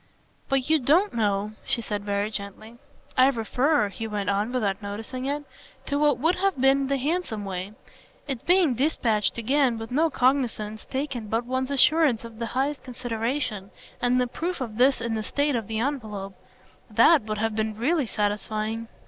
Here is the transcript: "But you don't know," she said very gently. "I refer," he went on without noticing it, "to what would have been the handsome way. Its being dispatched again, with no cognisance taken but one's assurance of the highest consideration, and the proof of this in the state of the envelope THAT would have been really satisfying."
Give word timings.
"But 0.49 0.67
you 0.67 0.79
don't 0.79 1.13
know," 1.13 1.51
she 1.63 1.79
said 1.79 2.03
very 2.03 2.31
gently. 2.31 2.79
"I 3.15 3.27
refer," 3.27 3.89
he 3.89 4.07
went 4.07 4.31
on 4.31 4.51
without 4.51 4.81
noticing 4.81 5.25
it, 5.25 5.43
"to 5.85 5.99
what 5.99 6.17
would 6.17 6.37
have 6.37 6.59
been 6.59 6.87
the 6.87 6.97
handsome 6.97 7.45
way. 7.45 7.73
Its 8.27 8.41
being 8.41 8.73
dispatched 8.73 9.37
again, 9.37 9.77
with 9.77 9.91
no 9.91 10.09
cognisance 10.09 10.85
taken 10.85 11.27
but 11.27 11.45
one's 11.45 11.69
assurance 11.69 12.25
of 12.25 12.39
the 12.39 12.47
highest 12.57 12.81
consideration, 12.81 13.69
and 14.01 14.19
the 14.19 14.25
proof 14.25 14.59
of 14.59 14.77
this 14.77 15.01
in 15.01 15.13
the 15.13 15.21
state 15.21 15.55
of 15.55 15.67
the 15.67 15.77
envelope 15.77 16.33
THAT 16.89 17.21
would 17.25 17.37
have 17.37 17.55
been 17.55 17.77
really 17.77 18.07
satisfying." 18.07 18.87